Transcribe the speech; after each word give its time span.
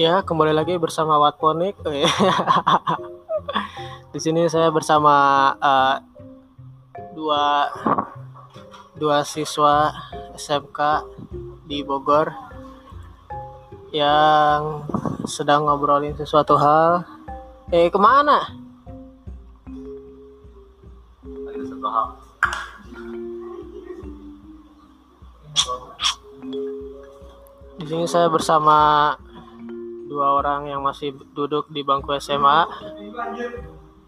Ya, 0.00 0.24
kembali 0.24 0.56
lagi 0.56 0.80
bersama 0.80 1.20
Watponik. 1.20 1.76
Di 4.16 4.16
sini 4.16 4.48
saya 4.48 4.72
bersama 4.72 5.12
uh, 5.60 6.00
dua 7.12 7.68
dua 8.96 9.20
siswa 9.28 9.92
SMK 10.40 11.04
di 11.68 11.84
Bogor 11.84 12.32
yang 13.92 14.88
sedang 15.28 15.68
ngobrolin 15.68 16.16
sesuatu 16.16 16.56
hal. 16.56 17.04
Eh, 17.68 17.92
ke 17.92 18.00
mana? 18.00 18.56
Lagi 21.28 21.60
satu 21.68 21.88
hal. 21.92 22.06
Di 27.76 27.84
sini 27.84 28.08
saya 28.08 28.32
bersama 28.32 29.12
dua 30.10 30.42
orang 30.42 30.66
yang 30.66 30.82
masih 30.82 31.14
duduk 31.38 31.70
di 31.70 31.86
bangku 31.86 32.10
SMA 32.18 32.66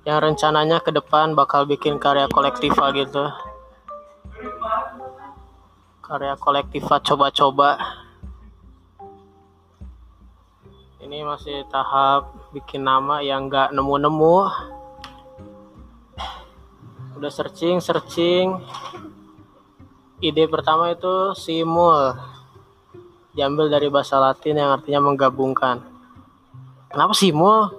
yang 0.03 0.19
rencananya 0.19 0.83
ke 0.83 0.91
depan 0.91 1.39
bakal 1.39 1.63
bikin 1.63 2.03
karya 2.03 2.27
kolektiva 2.27 2.91
gitu. 2.91 3.31
Karya 6.03 6.35
kolektiva 6.43 6.99
coba-coba. 6.99 7.79
Ini 10.99 11.23
masih 11.23 11.71
tahap 11.71 12.35
bikin 12.51 12.83
nama 12.83 13.23
yang 13.23 13.47
nggak 13.47 13.71
nemu-nemu. 13.71 14.39
Udah 17.15 17.31
searching, 17.31 17.79
searching. 17.79 18.59
Ide 20.19 20.51
pertama 20.51 20.91
itu 20.91 21.31
simul 21.39 22.19
diambil 23.39 23.71
dari 23.71 23.87
bahasa 23.87 24.19
Latin 24.19 24.59
yang 24.59 24.75
artinya 24.75 24.99
menggabungkan. 25.07 25.92
Kenapa 26.93 27.17
simul? 27.17 27.73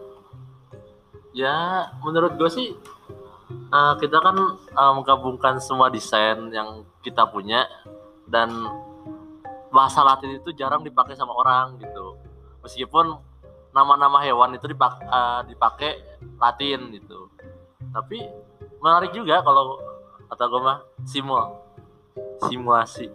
Ya, 1.38 1.90
menurut 2.02 2.34
gue 2.34 2.50
sih 2.50 2.68
uh, 3.70 3.94
kita 4.02 4.18
kan 4.18 4.38
uh, 4.74 4.94
menggabungkan 4.98 5.62
semua 5.62 5.94
desain 5.94 6.50
yang 6.50 6.82
kita 7.06 7.30
punya 7.30 7.70
dan 8.26 8.50
bahasa 9.70 10.02
Latin 10.02 10.38
itu 10.38 10.50
jarang 10.58 10.82
dipakai 10.82 11.14
sama 11.14 11.34
orang 11.34 11.78
gitu. 11.78 12.18
Meskipun 12.66 13.18
nama-nama 13.74 14.18
hewan 14.22 14.58
itu 14.58 14.66
dipakai, 14.70 15.06
uh, 15.06 15.42
dipakai 15.46 15.92
Latin 16.42 16.94
gitu. 16.94 17.30
Tapi 17.94 18.18
menarik 18.82 19.14
juga 19.14 19.46
kalau 19.46 19.78
kata 20.30 20.44
gue 20.50 20.62
mah 20.62 20.78
simul, 21.06 21.62
simulasi. 22.50 23.10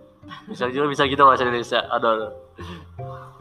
Bisa 0.47 0.71
juga 0.71 0.87
bisa 0.87 1.11
gitu 1.11 1.27
bahasa 1.27 1.43
Indonesia. 1.43 1.83
Aduh, 1.91 2.11
aduh. 2.15 2.33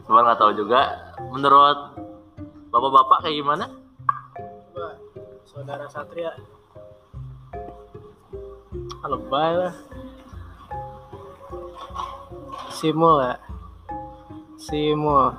Cuma 0.08 0.24
nggak 0.24 0.38
tahu 0.40 0.56
juga. 0.56 1.12
Menurut 1.28 1.87
bapak-bapak 2.68 3.18
kayak 3.24 3.36
gimana? 3.40 3.64
Coba 4.72 4.90
saudara 5.48 5.86
Satria. 5.88 6.32
Lebay 9.08 9.52
lah. 9.56 9.74
Simul 12.68 13.16
ya. 13.24 13.34
Simul. 14.60 15.32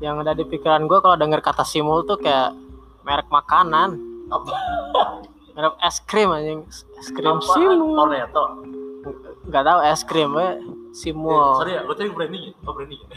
Yang 0.00 0.16
ada 0.24 0.32
di 0.34 0.44
pikiran 0.48 0.88
gue 0.88 0.98
kalau 0.98 1.14
denger 1.14 1.44
kata 1.44 1.62
simul 1.62 2.02
tuh 2.08 2.16
kayak 2.18 2.56
merek 3.04 3.28
makanan. 3.28 4.00
Apa? 4.32 4.50
Merek 5.52 5.76
es 5.84 6.00
krim 6.08 6.32
anjing. 6.32 6.64
Es 6.96 7.12
krim 7.12 7.36
Apa? 7.38 7.52
simul. 7.52 7.94
Cornetto. 7.94 8.44
Gak 9.52 9.64
tahu 9.68 9.78
es 9.84 10.00
krim. 10.02 10.32
Eh, 10.40 10.56
Simul. 10.92 11.56
sorry 11.56 11.72
ya, 11.72 11.88
gue 11.88 11.96
tadi 11.96 12.12
branding 12.12 12.42
ya. 12.48 12.52
Oh 12.68 12.72
branding 12.76 13.00
ya. 13.00 13.08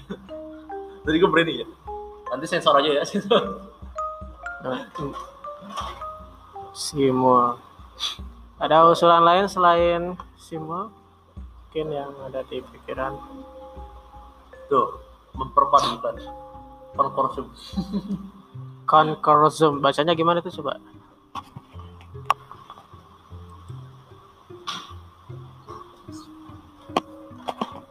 tadi 1.07 1.15
gue 1.19 1.29
branding 1.31 1.57
ya. 1.63 1.67
Nanti 2.31 2.45
sensor 2.49 2.77
aja 2.81 2.89
ya. 3.01 3.03
Simul. 6.75 7.55
Ada 8.59 8.87
usulan 8.89 9.23
lain 9.23 9.45
selain 9.47 10.17
Simul? 10.35 10.89
Mungkin 11.75 11.91
yang 11.91 12.11
ada 12.23 12.39
di 12.47 12.63
pikiran. 12.63 13.19
Tuh, 14.71 14.99
memperpadukan. 15.35 16.15
Konsorsum. 16.95 17.47
Concorsum. 18.87 19.73
Bacanya 19.83 20.15
gimana 20.15 20.39
tuh 20.39 20.55
coba? 20.55 20.79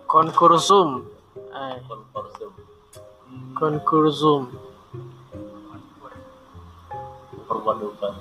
Konkursum. 0.09 1.04
Eh, 1.36 1.76
Konsorsum. 3.55 4.50
konkursum. 4.50 4.50
Memperpadukan. 7.34 8.15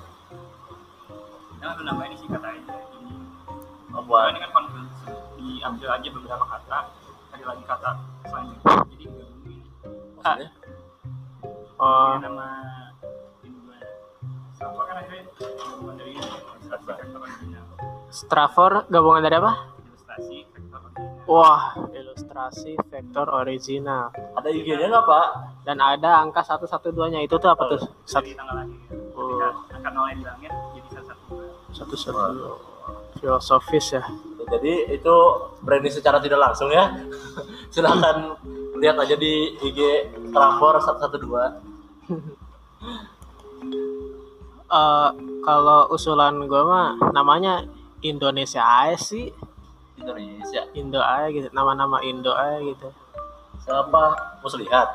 Jangan 1.58 1.84
nama 1.84 2.00
ini 2.06 2.16
singkat 2.20 2.42
aja. 2.44 2.74
Ini, 3.00 3.14
Apa? 3.94 4.16
ini 4.30 4.38
kan 4.42 4.50
konflik 4.52 4.86
diambil 5.40 5.88
aja 5.96 6.08
beberapa 6.12 6.44
kata, 6.44 6.78
cari 7.32 7.44
lagi 7.44 7.64
kata 7.66 7.90
selanjutnya. 8.28 8.72
Jadi 8.94 9.04
gabungin. 9.08 9.60
Maksudnya? 10.20 10.48
Oh, 11.80 12.14
nama 12.22 12.64
kan. 14.84 14.94
Strafor 18.14 18.86
gabungan 18.86 19.26
dari 19.26 19.36
apa? 19.42 19.52
Ilustrasi 19.82 20.46
vektor. 20.54 20.82
Wah, 21.26 21.74
ilustrasi 22.34 22.74
vektor 22.90 23.30
original. 23.30 24.10
Ada 24.34 24.50
IG-nya 24.50 24.90
nggak, 24.90 25.06
Pak? 25.06 25.26
Dan 25.62 25.78
ada 25.78 26.18
angka 26.18 26.42
112-nya 26.42 27.22
itu 27.22 27.38
tuh 27.38 27.46
apa 27.46 27.62
tuh? 27.70 27.78
Satu 28.02 28.26
tanggal 28.34 28.58
lahir. 28.58 28.74
Oh. 29.14 29.38
Ketika 29.38 29.78
angka 29.78 29.90
nolnya 29.94 30.14
dilangit 30.18 30.50
jadi 30.74 30.88
satu 30.98 31.14
satu. 31.14 31.94
satu 31.94 31.94
satu 31.94 32.50
filosofis 33.22 33.86
ya. 33.94 34.02
Jadi 34.50 34.98
itu 34.98 35.14
branding 35.62 35.94
secara 35.94 36.18
tidak 36.18 36.42
langsung 36.42 36.74
ya. 36.74 36.90
Silahkan 37.72 38.34
lihat 38.82 38.98
aja 38.98 39.14
di 39.14 39.54
IG 39.62 39.78
Trafor 40.34 40.82
112. 40.82 41.22
Eh 44.74 45.10
kalau 45.46 45.86
usulan 45.94 46.34
gue 46.50 46.62
mah 46.66 46.98
namanya 47.14 47.62
Indonesia 48.02 48.58
aja 48.58 48.98
sih 48.98 49.30
Indonesia. 49.98 50.62
Indo 50.74 51.00
aja 51.00 51.28
gitu 51.30 51.48
nama-nama 51.54 52.02
Indo 52.02 52.34
aja 52.34 52.58
gitu 52.62 52.90
Siapa? 53.64 54.04
Mau 54.44 54.48
lihat? 54.60 54.88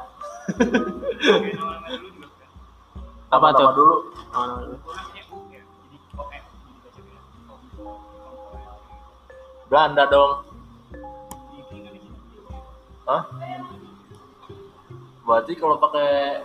Apa 3.33 3.47
tuh? 3.53 3.69
dulu. 3.73 3.95
Jadi 4.33 4.89
baca 4.89 5.09
Belanda 9.69 10.03
dong. 10.09 10.33
Hah? 13.05 13.23
Berarti 15.25 15.53
kalau 15.57 15.77
pakai 15.77 16.41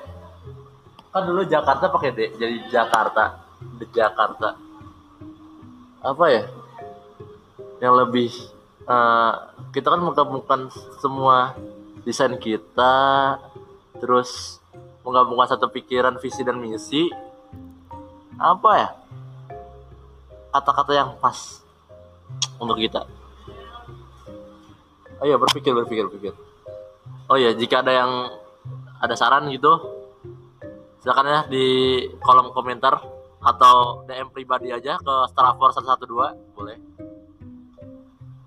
kan 1.09 1.25
dulu 1.25 1.41
Jakarta 1.49 1.89
pakai 1.89 2.13
D, 2.13 2.37
jadi 2.37 2.69
Jakarta, 2.69 3.41
The 3.81 3.87
Jakarta. 3.97 4.61
Apa 6.05 6.25
ya? 6.29 6.45
Yang 7.79 7.95
lebih 8.07 8.31
eh, 8.87 9.33
kita 9.75 9.89
kan 9.95 10.03
menggabungkan 10.03 10.61
semua 11.01 11.57
desain 12.05 12.37
kita, 12.37 12.95
terus 13.99 14.61
menggabungkan 15.05 15.57
satu 15.57 15.73
pikiran, 15.73 16.21
visi 16.21 16.43
dan 16.45 16.61
misi. 16.61 17.09
Apa 18.37 18.71
ya? 18.77 18.91
Kata-kata 20.55 20.93
yang 20.95 21.11
pas 21.19 21.65
untuk 22.59 22.79
kita. 22.79 23.07
Ayo 25.23 25.39
berpikir, 25.41 25.73
berpikir, 25.73 26.05
berpikir. 26.11 26.35
Oh 27.31 27.41
ya, 27.41 27.57
jika 27.57 27.81
ada 27.81 27.93
yang 27.95 28.13
ada 29.01 29.15
saran 29.17 29.49
gitu, 29.49 29.73
silakan 31.01 31.29
ya 31.29 31.41
di 31.49 31.67
kolom 32.21 32.53
komentar 32.53 33.01
atau 33.45 34.05
DM 34.09 34.33
pribadi 34.33 34.73
aja 34.73 34.97
ke 35.01 35.15
Strafor 35.33 35.73
112 35.73 36.57
boleh. 36.57 36.94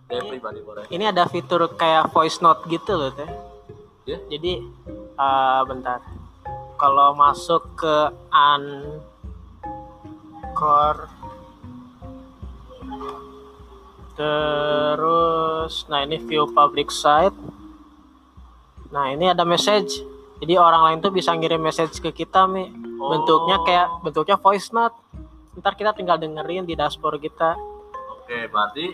DM 0.07 0.25
pribadi 0.31 0.63
boleh. 0.63 0.87
Ini 0.87 1.11
ada 1.11 1.27
fitur 1.27 1.67
kayak 1.75 2.15
voice 2.15 2.39
note 2.39 2.63
gitu 2.71 2.95
loh 2.95 3.11
teh. 3.11 3.27
Ya. 4.07 4.17
Jadi 4.31 4.63
eh 5.19 5.61
bentar. 5.67 5.99
Kalau 6.77 7.11
masuk 7.17 7.75
ke 7.75 8.13
Anchor 8.31 9.01
Terus, 14.17 15.85
nah 15.93 16.01
ini 16.01 16.17
view 16.17 16.49
public 16.49 16.89
site. 16.89 17.37
Nah 18.89 19.13
ini 19.13 19.29
ada 19.29 19.45
message. 19.45 20.01
Jadi 20.41 20.57
orang 20.57 20.89
lain 20.89 20.97
tuh 21.05 21.13
bisa 21.13 21.37
ngirim 21.37 21.61
message 21.61 22.01
ke 22.01 22.09
kita, 22.09 22.49
mi. 22.49 22.65
Bentuknya 22.97 23.61
kayak 23.61 24.01
bentuknya 24.01 24.33
voice 24.41 24.73
note. 24.73 24.97
Ntar 25.53 25.77
kita 25.77 25.93
tinggal 25.93 26.17
dengerin 26.17 26.65
di 26.65 26.73
dashboard 26.73 27.21
kita. 27.21 27.53
Oke, 28.17 28.49
berarti 28.49 28.89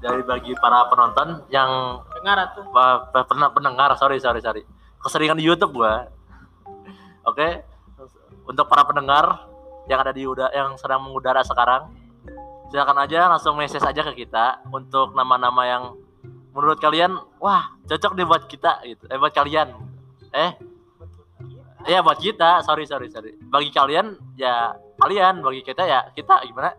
dari 0.00 0.24
bagi 0.24 0.56
para 0.56 0.88
penonton 0.88 1.44
yang 1.52 2.00
Dengar 2.16 2.56
tuh. 2.56 2.64
pa- 2.72 3.04
pa- 3.12 3.28
pernah 3.28 3.52
pendengar, 3.52 3.92
sorry 4.00 4.16
sorry 4.16 4.40
sorry, 4.40 4.64
keseringan 5.00 5.36
di 5.36 5.44
YouTube 5.44 5.76
gua. 5.76 6.08
Oke. 7.28 7.64
Untuk 8.48 8.66
para 8.66 8.82
pendengar 8.88 9.46
yang 9.86 10.00
ada 10.00 10.10
di 10.10 10.24
udah 10.26 10.50
yang 10.50 10.74
sedang 10.80 11.04
mengudara 11.04 11.44
sekarang, 11.44 11.92
silakan 12.72 13.04
aja 13.04 13.28
langsung 13.28 13.54
message 13.54 13.84
aja 13.84 14.00
ke 14.10 14.24
kita 14.24 14.64
untuk 14.72 15.12
nama-nama 15.14 15.62
yang 15.68 15.82
menurut 16.50 16.82
kalian 16.82 17.14
wah 17.38 17.70
cocok 17.86 18.12
deh 18.16 18.26
buat 18.26 18.48
kita 18.50 18.82
gitu. 18.88 19.04
Eh 19.06 19.20
buat 19.20 19.30
kalian. 19.30 19.70
Eh 20.34 20.50
ya 21.86 22.02
buat 22.02 22.18
kita, 22.18 22.64
sorry 22.66 22.88
sorry 22.88 23.06
sorry. 23.12 23.36
Bagi 23.38 23.70
kalian 23.70 24.16
ya 24.34 24.74
kalian, 24.98 25.44
bagi 25.44 25.62
kita 25.62 25.86
ya 25.86 26.08
kita 26.10 26.42
gimana? 26.48 26.74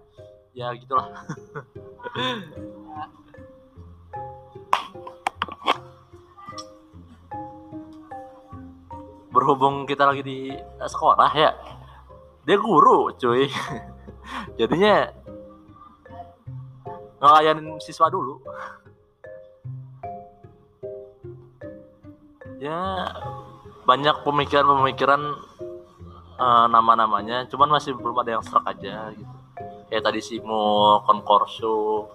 Ya 0.52 0.74
gitulah. 0.76 1.08
berhubung 9.32 9.88
kita 9.88 10.06
lagi 10.06 10.22
di 10.22 10.40
sekolah 10.78 11.32
ya 11.34 11.52
dia 12.46 12.58
guru 12.58 13.14
cuy. 13.16 13.48
Jadinya 14.60 15.08
ngelayanin 17.22 17.78
siswa 17.78 18.10
dulu. 18.10 18.42
Ya 22.62 23.10
banyak 23.86 24.22
pemikiran-pemikiran 24.22 25.22
eh, 26.38 26.66
nama-namanya 26.70 27.50
cuman 27.50 27.78
masih 27.78 27.98
belum 27.98 28.22
ada 28.22 28.38
yang 28.38 28.44
serak 28.46 28.66
aja 28.70 29.10
gitu. 29.14 29.36
Kayak 29.90 30.04
tadi 30.08 30.20
Simo 30.24 31.02
Konkorso 31.04 32.08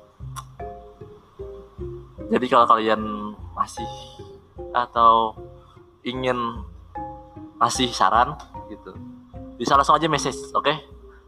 jadi 2.32 2.46
kalau 2.50 2.66
kalian 2.66 3.02
masih 3.54 3.88
atau 4.72 5.36
ingin 6.06 6.36
ngasih 7.56 7.88
saran 7.92 8.36
gitu 8.68 8.92
bisa 9.56 9.72
langsung 9.72 9.96
aja 9.96 10.04
message 10.04 10.36
oke? 10.52 10.68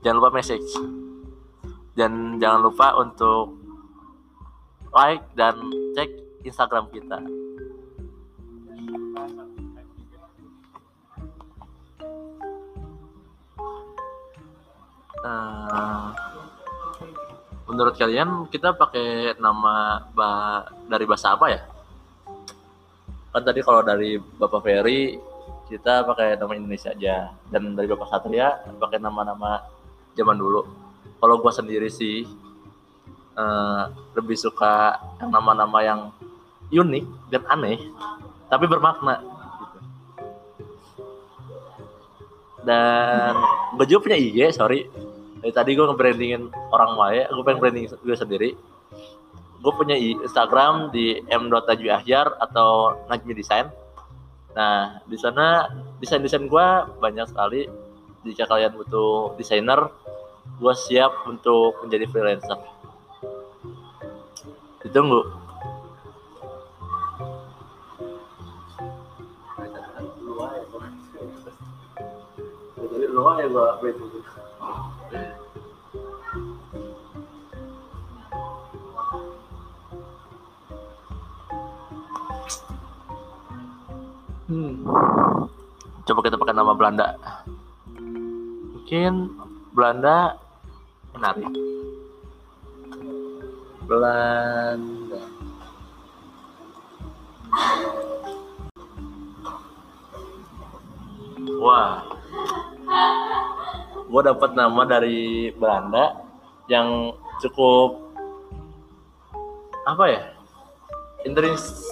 Jangan 0.04 0.16
lupa 0.20 0.30
message. 0.36 0.68
Dan 1.96 2.38
jangan 2.38 2.60
lupa 2.62 2.94
untuk 3.00 3.56
like 4.92 5.24
dan 5.34 5.58
cek 5.96 6.12
Instagram 6.44 6.92
kita. 6.92 7.18
Eh, 15.18 16.08
menurut 17.78 17.94
kalian 17.94 18.50
kita 18.50 18.74
pakai 18.74 19.38
nama 19.38 20.02
ba 20.10 20.66
dari 20.90 21.06
bahasa 21.06 21.38
apa 21.38 21.46
ya? 21.46 21.62
Kan 23.30 23.46
tadi 23.46 23.62
kalau 23.62 23.86
dari 23.86 24.18
Bapak 24.18 24.66
Ferry 24.66 25.14
kita 25.70 26.02
pakai 26.02 26.34
nama 26.34 26.58
Indonesia 26.58 26.90
aja. 26.90 27.30
Dan 27.46 27.78
dari 27.78 27.86
Bapak 27.86 28.10
Satria 28.10 28.58
pakai 28.82 28.98
nama-nama 28.98 29.62
zaman 30.18 30.34
dulu. 30.34 30.66
Kalau 31.22 31.38
gua 31.38 31.54
sendiri 31.54 31.86
sih 31.86 32.26
eh, 33.38 33.82
lebih 34.18 34.34
suka 34.34 34.98
nama-nama 35.22 35.78
yang 35.86 36.00
unik 36.74 37.30
dan 37.30 37.46
aneh 37.46 37.78
tapi 38.48 38.64
bermakna 38.64 39.20
gitu. 39.60 39.78
dan 42.64 43.32
gue 43.76 43.86
juga 43.88 44.00
punya 44.08 44.18
IG 44.20 44.38
sorry 44.52 44.88
dari 45.38 45.52
tadi 45.54 45.70
gue 45.78 45.86
nge-brandingin 45.86 46.42
orang 46.74 46.92
lain 46.98 47.24
gue 47.30 47.44
pengen 47.44 47.60
branding 47.60 47.84
gue 47.90 48.16
sendiri 48.16 48.50
gue 49.58 49.72
punya 49.74 49.98
Instagram 49.98 50.94
di 50.94 51.18
m.najwiahyar 51.26 52.38
atau 52.38 52.94
Najmi 53.10 53.34
Design 53.34 53.66
Nah, 54.58 54.98
di 55.06 55.14
sana 55.14 55.70
desain-desain 56.02 56.50
gua 56.50 56.90
banyak 56.98 57.30
sekali. 57.30 57.70
Jika 58.26 58.50
kalian 58.50 58.74
butuh 58.74 59.38
desainer, 59.38 59.86
gua 60.58 60.74
siap 60.74 61.14
untuk 61.30 61.78
menjadi 61.86 62.10
freelancer. 62.10 62.58
Ditunggu. 64.82 65.22
Lu 73.14 73.22
aja 73.30 73.46
gua 73.46 73.78
Hmm. 84.48 84.80
Coba 86.08 86.24
kita 86.24 86.40
pakai 86.40 86.56
nama 86.56 86.72
Belanda. 86.72 87.20
Mungkin 88.72 89.28
Belanda 89.76 90.40
menarik. 91.12 91.52
Belanda. 93.84 95.22
Wah. 101.60 102.08
Gue 104.08 104.22
dapat 104.24 104.56
nama 104.56 104.88
dari 104.88 105.52
Belanda 105.52 106.24
yang 106.72 107.12
cukup 107.44 108.00
apa 109.84 110.04
ya? 110.08 110.24
Interest 111.28 111.84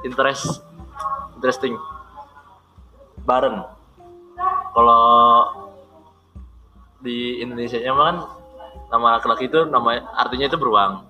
interest 0.00 0.69
interesting. 1.40 1.72
Baren. 3.24 3.64
Kalau 4.76 5.04
di 7.00 7.40
Indonesia 7.40 7.80
nya 7.80 7.96
kan 7.96 8.16
nama 8.92 9.16
laki-laki 9.16 9.48
itu 9.48 9.64
nama 9.64 10.04
artinya 10.20 10.52
itu 10.52 10.60
beruang. 10.60 11.08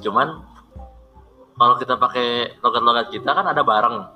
Cuman 0.00 0.40
kalau 1.60 1.76
kita 1.76 2.00
pakai 2.00 2.56
logat-logat 2.64 3.12
kita 3.12 3.36
kan 3.36 3.44
ada 3.44 3.60
bareng. 3.60 4.08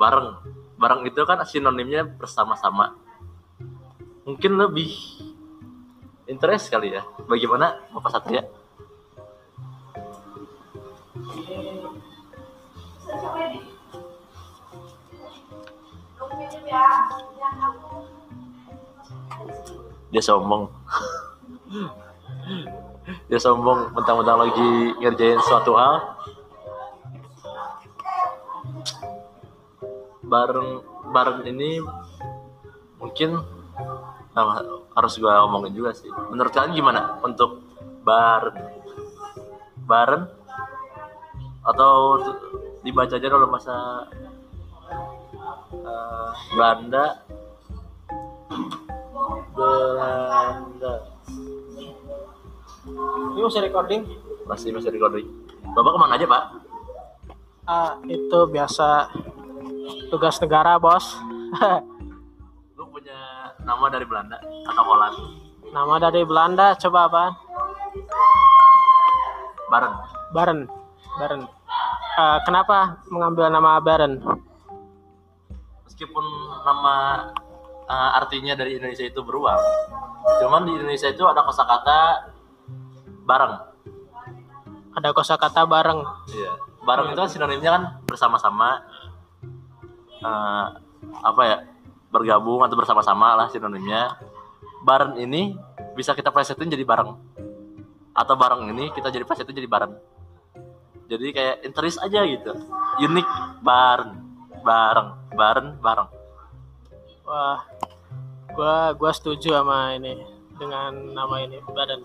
Bareng. 0.00 0.40
Bareng 0.80 1.04
itu 1.04 1.20
kan 1.28 1.44
sinonimnya 1.44 2.08
bersama-sama. 2.08 2.96
Mungkin 4.24 4.56
lebih 4.56 4.88
interest 6.24 6.72
kali 6.72 6.96
ya. 6.96 7.04
Bagaimana 7.28 7.76
Bapak 7.92 8.08
Satria? 8.08 8.42
Dia 20.12 20.22
sombong. 20.24 20.68
Dia 23.28 23.38
sombong 23.40 23.92
mentang-mentang 23.96 24.38
lagi 24.44 24.70
ngerjain 25.00 25.40
suatu 25.44 25.76
hal. 25.76 26.16
Bareng 30.24 30.80
bareng 31.12 31.44
ini 31.44 31.80
mungkin 32.96 33.36
nah, 34.32 34.64
harus 34.96 35.20
gua 35.20 35.44
omongin 35.44 35.76
juga 35.76 35.92
sih. 35.92 36.08
Menurut 36.32 36.52
kalian 36.52 36.76
gimana 36.76 37.20
untuk 37.20 37.60
bareng? 38.04 38.80
Bareng 39.84 40.24
atau 41.62 42.18
t- 42.20 42.40
dibaca 42.82 43.14
aja 43.14 43.28
dalam 43.28 43.50
eh, 43.54 44.00
Belanda 46.52 47.04
Belanda 49.52 50.94
Ini 53.32 53.40
masih 53.40 53.62
recording? 53.62 54.02
masih 54.42 54.74
masih 54.74 54.90
recording 54.90 55.26
bapak 55.72 55.92
ke 55.94 55.98
mana 55.98 56.14
aja 56.18 56.26
pak 56.26 56.44
Ah, 57.62 57.94
itu 58.10 58.38
biasa 58.50 59.06
tugas 60.10 60.34
negara, 60.42 60.82
Bos. 60.82 61.14
lu 62.74 62.84
punya 62.90 63.14
nama 63.62 63.86
dari 63.86 64.02
Belanda 64.02 64.34
atau 64.66 64.82
Holland 64.82 65.14
Nama 65.70 65.94
dari 66.02 66.26
Belanda 66.26 66.74
coba 66.74 67.06
apa? 67.06 67.24
Baren 69.70 69.92
Baren. 70.34 70.58
Baren. 71.16 71.40
Ah, 72.18 72.42
kenapa 72.42 72.98
mengambil 73.08 73.46
nama 73.46 73.78
Baren? 73.78 74.18
Meskipun 76.02 76.26
nama 76.66 77.30
eh, 77.86 78.10
artinya 78.18 78.58
dari 78.58 78.74
Indonesia 78.74 79.06
itu 79.06 79.22
beruang 79.22 79.62
cuman 80.42 80.66
di 80.66 80.74
Indonesia 80.74 81.06
itu 81.06 81.22
ada 81.30 81.46
kosakata 81.46 82.26
bareng 83.22 83.70
Ada 84.92 85.08
kosakata 85.16 85.64
bareng. 85.64 86.04
Iya. 86.36 86.52
Bareng 86.84 87.08
itu 87.08 87.16
kan 87.16 87.30
sinonimnya 87.32 87.70
kan 87.72 87.82
bersama-sama 88.04 88.84
eh, 90.20 90.66
apa 91.24 91.42
ya? 91.48 91.58
bergabung 92.12 92.60
atau 92.60 92.76
bersama-sama 92.76 93.32
lah 93.32 93.48
sinonimnya. 93.48 94.20
Bareng 94.84 95.16
ini 95.16 95.56
bisa 95.96 96.12
kita 96.12 96.28
plesetin 96.28 96.68
jadi 96.68 96.84
bareng. 96.84 97.08
Atau 98.12 98.36
bareng 98.36 98.68
ini 98.68 98.92
kita 98.92 99.08
jadi 99.08 99.24
plesetin 99.24 99.56
jadi 99.56 99.64
bareng. 99.64 99.96
Jadi 101.08 101.26
kayak 101.32 101.64
interest 101.64 101.96
aja 102.04 102.20
gitu. 102.28 102.52
Unik 103.00 103.28
bareng. 103.64 104.21
Bareng 104.62 105.08
bareng 105.34 105.68
bareng 105.82 106.08
Wah, 107.22 107.62
gua 108.54 108.90
gua 108.98 109.10
setuju 109.14 109.54
sama 109.54 109.94
ini 109.94 110.18
dengan 110.58 110.90
nama 111.14 111.38
ini 111.38 111.62
Baran. 111.70 112.02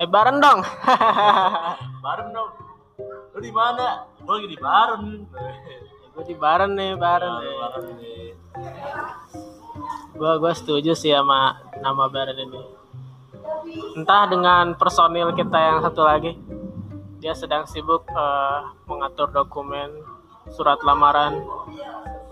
Eh 0.00 0.08
Baran 0.08 0.40
dong. 0.40 0.64
bareng 2.04 2.30
dong 2.32 2.50
lu 3.36 3.44
di 3.44 3.52
mana 3.52 4.08
gue 4.24 4.32
lagi 4.32 4.48
di 4.48 4.56
bareng 4.56 5.04
gue 6.16 6.24
di 6.24 6.32
nih. 6.32 6.96
Bareng, 6.96 7.34
nih. 7.36 7.54
bareng 7.60 7.86
nih. 8.00 8.26
Gua 10.16 10.40
gua 10.40 10.56
setuju 10.56 10.96
sih 10.96 11.12
sama 11.12 11.60
nama 11.84 12.08
Baran 12.08 12.40
ini. 12.40 12.62
Entah 13.92 14.24
dengan 14.24 14.72
personil 14.80 15.36
kita 15.36 15.60
yang 15.60 15.78
satu 15.84 16.00
lagi, 16.00 16.32
dia 17.20 17.36
sedang 17.36 17.68
sibuk 17.68 18.08
eh, 18.08 18.60
mengatur 18.88 19.28
dokumen 19.28 20.15
surat 20.54 20.78
lamaran 20.86 21.42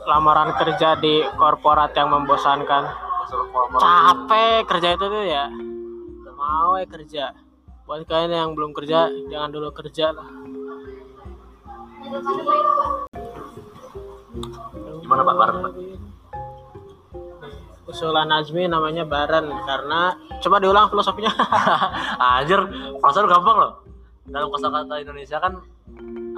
lamaran 0.05 0.53
kerja 0.61 1.01
di 1.01 1.25
korporat 1.41 1.97
yang 1.97 2.13
membosankan. 2.13 3.05
Capek 3.81 4.69
kerja 4.69 4.89
itu 4.95 5.07
tuh 5.11 5.25
ya 5.25 5.49
Gak 6.23 6.35
mau 6.37 6.77
ya 6.79 6.87
kerja 6.87 7.25
buat 7.85 8.05
kalian 8.09 8.33
yang 8.33 8.51
belum 8.57 8.73
kerja 8.73 9.13
jangan 9.29 9.51
dulu 9.53 9.69
kerja 9.75 10.13
lah 10.13 10.29
Gimana, 15.05 15.21
Pak? 15.21 15.37
Bareng, 15.37 15.59
Pak? 15.61 15.73
usulan 17.85 18.33
Azmi 18.33 18.65
namanya 18.65 19.05
Baran 19.05 19.45
karena 19.69 20.17
coba 20.41 20.57
diulang 20.57 20.89
filosofinya 20.89 21.29
Anjir, 22.41 22.61
perasaan 22.99 23.29
gampang 23.29 23.57
loh. 23.61 23.73
Dalam 24.25 24.49
kosakata 24.49 25.05
Indonesia 25.05 25.37
kan 25.37 25.61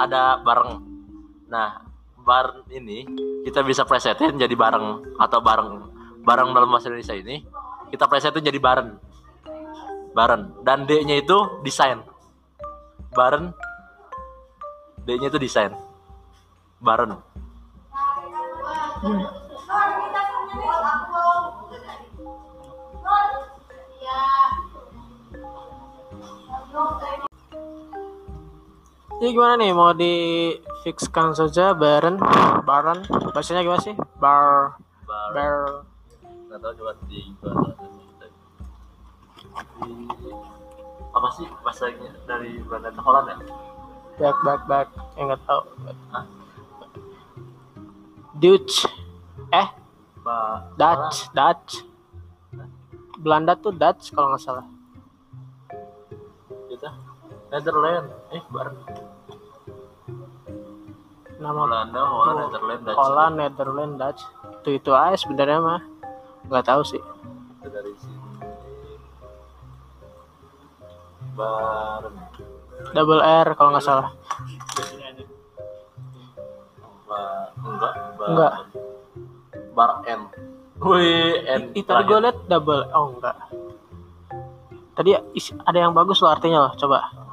ada 0.02 0.42
bareng. 0.42 0.95
Nah, 1.46 1.78
bareng 2.26 2.66
ini 2.74 3.06
kita 3.46 3.62
bisa 3.62 3.86
presetin 3.86 4.34
jadi 4.34 4.52
bareng 4.58 5.16
atau 5.18 5.38
bareng. 5.38 5.70
Bareng 6.26 6.50
dalam 6.50 6.66
bahasa 6.66 6.90
Indonesia 6.90 7.14
ini 7.14 7.46
kita 7.94 8.10
presetin 8.10 8.42
jadi 8.42 8.58
bareng. 8.58 8.98
Bareng. 10.10 10.64
Dan 10.66 10.88
D-nya 10.90 11.22
itu 11.22 11.38
desain. 11.62 12.02
Bareng. 13.14 13.54
D-nya 15.06 15.30
itu 15.30 15.38
desain. 15.38 15.70
Bareng. 16.82 17.14
Jadi 29.16 29.32
gimana 29.32 29.56
nih? 29.56 29.72
Mau 29.72 29.96
di 29.96 30.14
fixkan 30.84 31.32
saja 31.32 31.72
Baran 31.72 32.20
Baran 32.68 33.00
bahasanya 33.32 33.64
gimana 33.64 33.80
sih? 33.80 33.96
Bar 34.20 34.76
bar. 35.08 35.88
Nggak 36.52 36.58
tahu 36.60 36.72
coba 36.82 36.92
di 37.08 37.20
apa 41.16 41.28
sih 41.32 41.48
bahasanya? 41.64 42.12
Dari 42.28 42.60
Belanda 42.60 42.92
ke 42.92 43.00
Holland 43.00 43.28
ya? 43.32 43.36
back 44.20 44.36
back 44.44 44.60
back. 44.68 44.88
Yang 45.16 45.26
nggak 45.32 45.42
tahu. 45.48 45.62
Hah? 46.12 46.24
Dutch. 48.36 48.84
Eh? 49.48 49.68
Ba 50.20 50.36
Dutch 50.76 51.32
Dutch. 51.32 51.72
Belanda 53.16 53.56
tuh 53.56 53.72
Dutch 53.72 54.12
kalau 54.12 54.28
nggak 54.28 54.44
salah. 54.44 54.66
Kita 56.68 57.15
Netherlands. 57.50 58.12
Eh 58.34 58.42
bareng 58.50 58.78
nama 61.36 61.68
Belanda 61.68 62.00
Holland 62.00 62.38
Netherlands 62.40 62.82
Dutch. 62.84 62.96
Holland 62.96 63.34
Netherlands 63.36 63.96
Dutch. 64.00 64.20
Itu 64.62 64.68
itu 64.74 64.90
aja 64.96 65.16
sebenarnya 65.20 65.58
mah. 65.60 65.82
Nggak 66.48 66.64
tahu 66.66 66.82
sih. 66.82 67.02
Itu 67.60 67.68
dari 67.68 67.92
sini. 68.00 68.18
Bareng 71.36 72.16
double 72.96 73.22
R 73.22 73.48
kalau 73.54 73.70
nggak 73.76 73.84
salah. 73.84 74.08
Ba 77.06 77.20
enggak 77.54 77.92
ba 78.16 78.24
Enggak. 78.26 78.52
bar 79.76 79.90
N. 80.08 80.20
Wih, 80.76 81.40
N 81.44 81.62
Ih, 81.72 81.84
tadi 81.84 82.04
gue 82.04 82.18
liat 82.20 82.36
double 82.48 82.84
oh 82.92 83.16
enggak. 83.16 83.36
Tadi 84.96 85.12
ada 85.64 85.78
yang 85.78 85.92
bagus 85.92 86.24
loh 86.24 86.32
artinya 86.32 86.68
loh 86.68 86.72
coba 86.80 87.25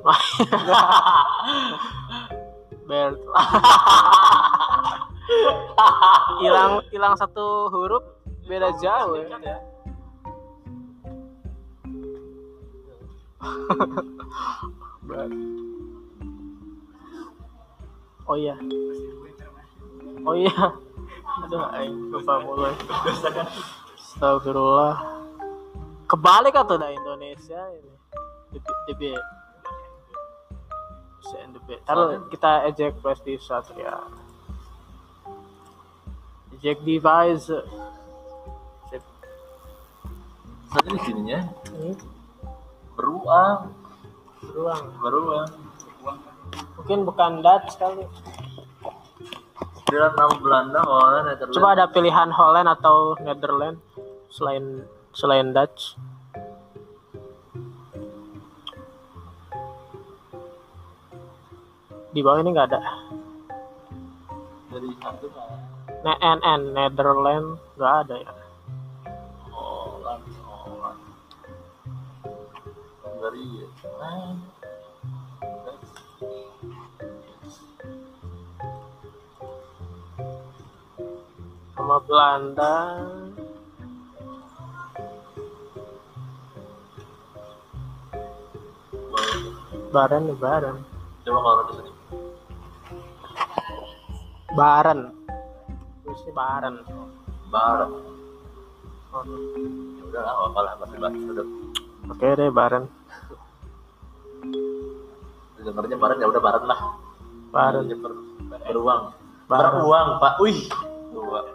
Bert. 2.88 3.20
Hilang 6.42 6.82
hilang 6.90 7.14
satu 7.14 7.70
huruf 7.70 8.02
beda 8.48 8.72
jauh 8.82 9.14
ya. 9.20 9.28
Oh 18.30 18.38
iya. 18.38 18.54
Oh 20.22 20.38
iya. 20.38 20.54
Aduh 21.42 21.66
aing 21.74 22.14
lupa 22.14 22.38
mulu. 22.38 22.70
Astagfirullah. 23.98 25.02
Kebalik 26.06 26.54
atau 26.54 26.78
dah 26.78 26.94
Indonesia 26.94 27.58
ini? 27.74 27.90
DB 28.54 28.66
DB 28.86 29.02
CNDB 31.20 31.84
taruh 31.84 32.26
kita 32.32 32.66
eject 32.68 33.00
flash 33.04 33.20
Satria. 33.44 34.00
Eject 36.56 36.80
device. 36.82 37.52
Sip. 38.90 39.02
Tadi 40.72 40.88
di 40.90 41.00
sininya 41.04 41.40
ini 41.76 41.92
beruang. 42.96 43.70
Beruang. 44.40 44.84
Beruang. 44.98 45.50
Mungkin 46.80 46.98
bukan 47.04 47.44
Dutch 47.44 47.76
kali 47.76 48.04
dia 49.90 50.06
nama 50.14 50.30
Belanda 50.38 50.80
Holland 50.86 51.26
Netherlands. 51.34 51.56
Coba 51.58 51.68
ada 51.74 51.86
pilihan 51.90 52.30
Holland 52.30 52.68
atau 52.70 53.18
Netherlands 53.18 53.82
selain 54.30 54.86
selain 55.10 55.50
Dutch 55.50 55.98
di 62.10 62.20
bawah 62.26 62.42
ini 62.42 62.50
nggak 62.50 62.68
ada. 62.74 62.80
Dari 64.70 64.90
satu 64.98 65.26
kan 65.30 65.50
Ne 66.00 66.14
N 66.18 66.38
N 66.42 66.62
Netherlands 66.74 67.60
nggak 67.78 67.94
ada 68.06 68.14
ya? 68.18 68.32
Holland 69.52 70.24
Holland. 70.42 71.02
Dari 73.20 73.46
ah, 74.00 74.34
sama 81.78 81.96
Belanda. 82.08 82.74
Baran 89.90 90.30
Baran. 90.38 90.76
Coba 91.26 91.38
kalau 91.42 91.62
di 91.66 91.72
sini 91.82 91.99
Baran. 94.54 95.14
Terusnya 96.04 96.32
Baran. 96.34 96.74
Bareng 97.50 97.92
Oh, 99.10 99.26
ya 99.26 100.02
udah 100.06 100.22
lah 100.22 100.34
apa 100.38 100.60
lah 100.62 100.72
masih 100.78 101.02
bahas 101.02 101.18
udah 101.18 101.46
Oke 102.14 102.26
deh 102.38 102.46
Baran. 102.54 102.86
Dengarnya 105.58 105.96
bareng 105.98 106.18
ya 106.22 106.26
udah 106.30 106.42
bareng 106.42 106.64
lah. 106.70 106.80
Baran. 107.50 107.90
Ber, 107.90 108.12
beruang. 108.70 109.02
Bareng. 109.50 109.72
beruang 109.82 110.08
pak. 110.22 110.34
Wih. 110.38 110.70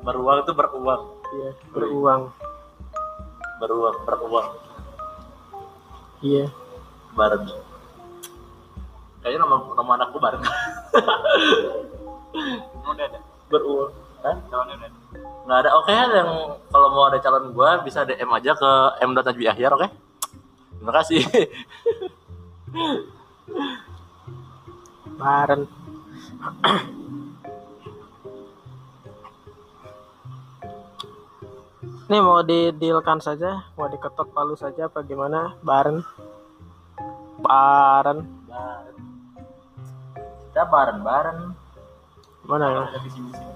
Beruang. 0.04 0.38
itu 0.44 0.52
beruang. 0.52 1.02
Iya 1.32 1.52
beruang. 1.72 2.22
Beruang 3.64 3.96
beruang. 4.04 4.48
Iya. 6.20 6.52
Bareng 7.16 7.48
kayaknya 9.26 9.42
nama 9.42 9.58
nama 9.74 9.92
anakku 9.98 10.22
bareng 10.22 10.44
Hah? 14.26 14.36
calonnya 14.50 14.76
udah 14.82 14.90
ada 14.90 15.00
nggak 15.46 15.60
ada 15.62 15.70
oke 15.78 15.94
yang 15.94 16.30
kalau 16.74 16.88
mau 16.90 17.06
ada 17.06 17.22
calon 17.22 17.54
gua 17.54 17.78
bisa 17.86 18.02
DM 18.02 18.26
aja 18.34 18.58
ke 18.58 18.72
m 19.06 19.14
Najwi 19.14 19.46
Ahyar 19.46 19.78
oke 19.78 19.88
terima 20.82 20.92
kasih 20.98 21.22
Baran 25.22 25.70
Ini 32.06 32.22
mau 32.22 32.46
didealkan 32.46 33.18
saja, 33.18 33.66
mau 33.74 33.90
diketok 33.90 34.30
palu 34.30 34.54
saja 34.54 34.86
apa 34.86 35.02
gimana? 35.02 35.58
Baran. 35.66 36.06
Baran. 37.42 38.30
bareng 40.62 41.02
kita 41.02 41.02
bareng 41.02 41.65
Mana 42.46 42.66
ya? 42.70 42.82
Ada 42.94 43.00
di 43.02 43.10
sini 43.10 43.30
sini. 43.34 43.54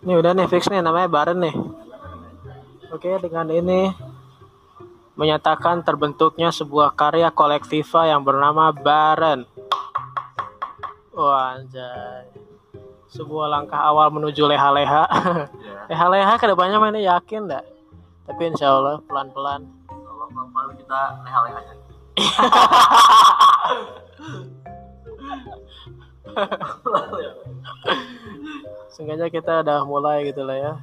Ini 0.00 0.12
udah 0.16 0.32
nih 0.32 0.48
fix 0.48 0.70
nih 0.70 0.80
namanya 0.80 1.10
Baren 1.10 1.38
nih. 1.42 1.54
Oke, 2.90 3.18
dengan 3.22 3.46
ini 3.50 3.92
menyatakan 5.14 5.84
terbentuknya 5.84 6.48
sebuah 6.48 6.96
karya 6.96 7.28
kolektiva 7.34 8.08
yang 8.08 8.24
bernama 8.24 8.72
Baren. 8.72 9.44
Wah, 11.12 11.58
anjay. 11.58 12.30
Sebuah 13.10 13.50
langkah 13.50 13.82
awal 13.82 14.08
menuju 14.14 14.46
leha-leha. 14.46 15.04
Ya. 15.60 15.90
leha-leha 15.90 16.34
ke 16.38 16.46
depannya 16.46 16.78
mainnya 16.78 17.02
yakin 17.18 17.50
dah. 17.50 17.62
Tapi 18.30 18.54
insya 18.54 18.70
Allah 18.70 19.02
pelan-pelan. 19.02 19.66
Kalau 19.90 20.26
kalau 20.30 20.72
kita 20.78 21.00
leha-leha. 21.26 21.60
Seenggaknya 28.94 29.28
kita 29.32 29.62
udah 29.64 29.80
mulai 29.88 30.28
gitu 30.28 30.44
lah 30.46 30.56
ya. 30.56 30.74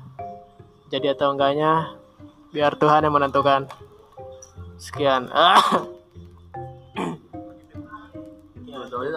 Jadi 0.87 1.11
atau 1.11 1.35
enggaknya 1.35 1.95
biar 2.55 2.75
Tuhan 2.79 3.05
yang 3.05 3.15
menentukan. 3.15 3.67
Sekian. 4.77 5.29
Ah. 5.37 5.61
Betul, 8.87 9.11